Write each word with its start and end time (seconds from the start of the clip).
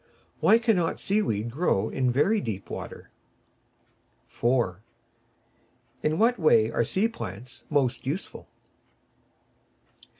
Why 0.39 0.57
cannot 0.57 0.99
Sea 0.99 1.21
weed 1.21 1.51
grow 1.51 1.87
in 1.87 2.09
very 2.11 2.41
deep 2.41 2.71
water? 2.71 3.11
4. 4.29 4.81
In 6.01 6.17
what 6.17 6.39
way 6.39 6.71
are 6.71 6.83
sea 6.83 7.07
plants 7.07 7.65
most 7.69 8.07
useful? 8.07 8.47